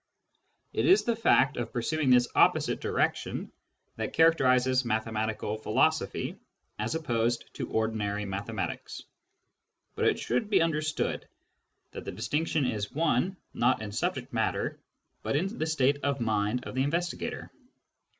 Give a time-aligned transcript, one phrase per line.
[0.73, 3.51] It is the fact of pursuing this opposite direction
[3.97, 6.39] that characterises mathematical philosophy
[6.79, 9.03] as opposed to ordinary mathematics.
[9.93, 11.27] But it should be understood
[11.91, 14.79] that the distinction is one, not in the subject matter,
[15.21, 17.51] but in the state of mind of the investigator